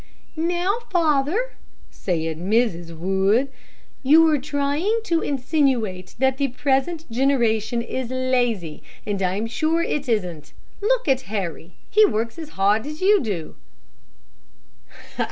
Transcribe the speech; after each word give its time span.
"Now, 0.35 0.79
father," 0.89 1.57
said 1.91 2.39
Mrs. 2.39 2.97
Wood, 2.97 3.49
"you 4.01 4.27
are 4.29 4.39
trying 4.39 5.01
to 5.03 5.21
insinuate 5.21 6.15
that 6.17 6.37
the 6.39 6.47
present 6.47 7.05
generation 7.11 7.83
is 7.83 8.09
lazy, 8.09 8.81
and 9.05 9.21
I'm 9.21 9.45
sure 9.45 9.83
it 9.83 10.09
isn't. 10.09 10.53
Look 10.81 11.07
at 11.07 11.29
Harry. 11.29 11.73
He 11.87 12.03
works 12.03 12.39
as 12.39 12.49
hard 12.57 12.87
as 12.87 13.01
you 13.03 13.21
do." 13.21 13.53